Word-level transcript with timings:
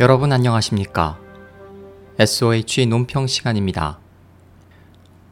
여러분 0.00 0.30
안녕하십니까? 0.30 1.18
SOH 2.20 2.86
논평 2.86 3.26
시간입니다. 3.26 3.98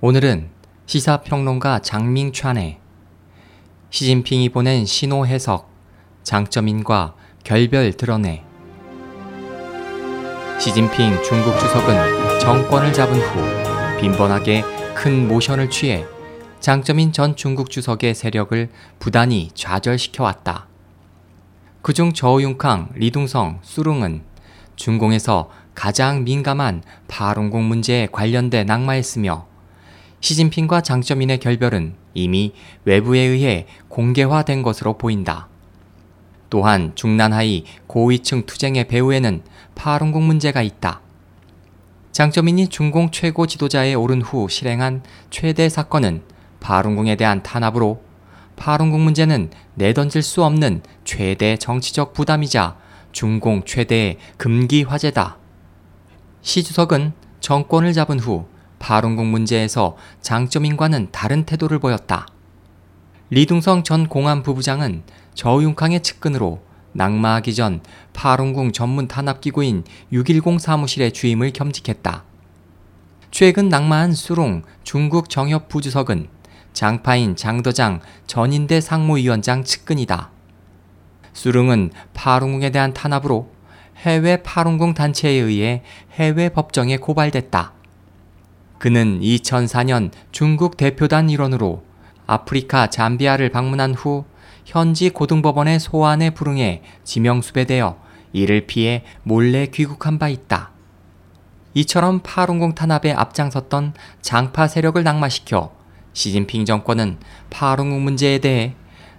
오늘은 0.01 0.51
시사평론가 0.87 1.83
장밍찬의 1.83 2.81
시진핑이 3.91 4.49
보낸 4.49 4.85
신호 4.85 5.25
해석, 5.25 5.71
장점인과 6.25 7.15
결별 7.45 7.93
드러내 7.93 8.43
시진핑 10.59 11.23
중국 11.23 11.57
주석은 11.61 12.41
정권을 12.41 12.93
잡은 12.93 13.21
후 13.21 14.01
빈번하게 14.01 14.65
큰 14.97 15.29
모션을 15.29 15.71
취해 15.71 16.05
장점인 16.59 17.13
전 17.13 17.37
중국 17.37 17.71
주석의 17.71 18.17
세력을 18.17 18.69
부단히 18.99 19.49
좌절시켜 19.55 20.25
왔다. 20.25 20.67
그중 21.83 22.15
저우융캉, 22.15 22.95
리둥성, 22.97 23.61
수룽은 23.63 24.35
중공에서 24.77 25.51
가장 25.75 26.25
민감한 26.25 26.83
파룬공 27.09 27.65
문제에 27.65 28.07
관련돼 28.11 28.65
낙마했으며 28.65 29.47
시진핑과 30.21 30.81
장점인의 30.81 31.39
결별은 31.39 31.95
이미 32.15 32.53
외부에 32.85 33.21
의해 33.21 33.67
공개화된 33.89 34.63
것으로 34.63 34.97
보인다. 34.97 35.49
또한 36.49 36.93
중난하이 36.95 37.65
고위층 37.87 38.47
투쟁의 38.47 38.89
배후에는 38.89 39.43
파룬공 39.75 40.27
문제가 40.27 40.63
있다. 40.63 41.01
장점인이 42.13 42.69
중공 42.69 43.11
최고 43.11 43.47
지도자에 43.47 43.93
오른 43.95 44.23
후 44.23 44.49
실행한 44.49 45.03
최대 45.31 45.69
사건은 45.69 46.23
파룬공에 46.61 47.17
대한 47.17 47.43
탄압으로 47.43 48.03
파룬공 48.57 49.05
문제는 49.05 49.51
내던질 49.75 50.23
수 50.23 50.43
없는 50.43 50.83
최대 51.05 51.57
정치적 51.57 52.15
부담이자 52.15 52.77
중공 53.17 53.63
최대의 53.65 54.19
금기 54.37 54.83
화제다. 54.83 55.39
시 56.43 56.63
주석은 56.63 57.15
정권을 57.41 57.95
잡은 57.95 58.21
후 58.21 58.45
파룬궁 58.79 59.31
문제에서 59.31 59.97
장점인과는 60.21 61.09
다른 61.13 61.47
태도를 61.47 61.79
보였다. 61.79 62.27
리둥성 63.31 63.85
전 63.85 64.07
공안 64.07 64.43
부부장은 64.43 65.03
저윤캉의 65.33 66.03
측근으로 66.03 66.61
낙마하기 66.93 67.55
전 67.55 67.81
파룬궁 68.13 68.73
전문 68.73 69.09
탄압기구인 69.09 69.85
610 70.13 70.61
사무실의 70.61 71.13
주임을 71.13 71.55
겸직했다. 71.55 72.23
최근 73.31 73.71
낙마한 73.71 74.13
수룽 74.13 74.63
중국 74.85 75.31
정협 75.31 75.71
부주석은 75.71 76.29
장파인 76.75 77.35
장더장 77.35 78.03
전인대 78.27 78.83
상무위원장 78.83 79.65
측근이다. 79.65 80.36
수릉은 81.37 81.91
파룬궁에 82.15 82.71
대한 82.71 82.95
탄압으로 82.95 83.51
해외 83.99 84.39
파룬궁 84.43 84.95
단체에 84.95 85.33
의해 85.33 85.83
해외 86.13 86.49
법정에 86.49 86.97
고발됐다. 86.97 87.75
그는 88.79 89.21
2004년 89.21 90.13
중국 90.33 90.79
대표단 90.79 91.29
일원으로 91.29 91.85
아프리카 92.27 92.89
잠비아를 92.89 93.51
방문한 93.51 93.93
후 93.93 94.25
현지 94.65 95.11
고등법원의 95.11 95.79
소환에 95.79 96.31
불응해 96.31 96.83
지명수배되어 97.05 97.99
이를 98.33 98.67
피해 98.67 99.05
몰래 99.23 99.67
귀국한 99.67 100.19
바 100.19 100.31
있다. 100.31 100.71
이처럼 101.75 102.21
파룬궁 102.23 102.75
탄압에 102.75 103.13
앞장섰던 103.13 103.93
장파 104.23 104.69
세력을 104.69 105.03
낙마시켜 105.05 105.71
시진핑 106.15 106.65
정권은 106.65 107.19
파룬궁 107.51 108.03
문제에 108.03 108.39
대해 108.39 108.75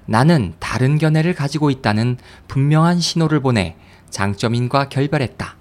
나는 0.08 0.54
다른 0.60 0.98
견해를 0.98 1.36
가지고 1.36 1.70
있다는 1.70 2.18
분명한 2.48 3.00
신호를 3.00 3.42
보내 3.42 3.76
장점인과 4.10 4.90
결별했다. 4.90 5.56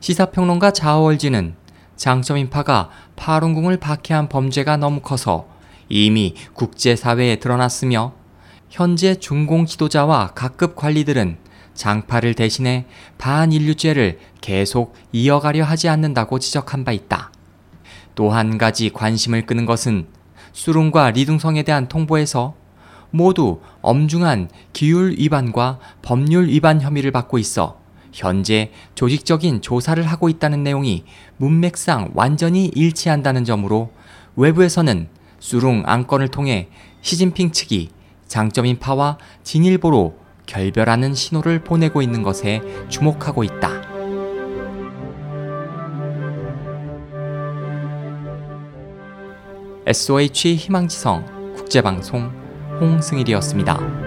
시사평론가 0.00 0.72
자월지는 0.72 1.54
장점인파가 1.96 2.90
파룬궁을 3.16 3.76
박해한 3.78 4.28
범죄가 4.28 4.76
너무 4.78 5.00
커서 5.00 5.48
이미 5.88 6.34
국제사회에 6.54 7.36
드러났으며 7.36 8.12
현재 8.70 9.14
중공 9.14 9.66
지도자와 9.66 10.32
각급 10.34 10.74
관리들은 10.74 11.38
장파를 11.74 12.34
대신해 12.34 12.86
반인류죄를 13.18 14.18
계속 14.40 14.94
이어가려 15.12 15.62
하지 15.64 15.88
않는다고 15.88 16.38
지적한 16.38 16.84
바 16.84 16.92
있다. 16.92 17.30
또 18.14 18.30
한 18.30 18.56
가지 18.56 18.90
관심을 18.90 19.44
끄는 19.44 19.66
것은 19.66 20.06
수룽과 20.52 21.10
리둥성에 21.10 21.62
대한 21.64 21.86
통보에서 21.86 22.54
모두 23.10 23.60
엄중한 23.82 24.50
기율 24.72 25.12
위반과 25.18 25.78
법률 26.02 26.48
위반 26.48 26.80
혐의를 26.80 27.10
받고 27.10 27.38
있어 27.38 27.78
현재 28.12 28.72
조직적인 28.94 29.60
조사를 29.60 30.02
하고 30.02 30.28
있다는 30.28 30.62
내용이 30.62 31.04
문맥상 31.36 32.12
완전히 32.14 32.66
일치한다는 32.74 33.44
점으로 33.44 33.90
외부에서는 34.36 35.08
수룽 35.38 35.82
안건을 35.86 36.28
통해 36.28 36.68
시진핑 37.02 37.52
측이 37.52 37.90
장점인파와 38.26 39.18
진일보로 39.42 40.16
결별하는 40.46 41.14
신호를 41.14 41.62
보내고 41.62 42.02
있는 42.02 42.22
것에 42.22 42.60
주목하고 42.88 43.44
있다. 43.44 43.82
SOH 49.86 50.56
희망지성 50.56 51.54
국제방송 51.54 52.45
홍승일이었습니다. 52.80 54.05